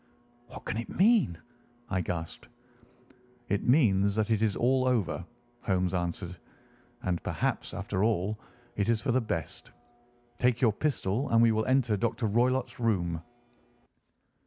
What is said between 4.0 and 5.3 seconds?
that it is all over,"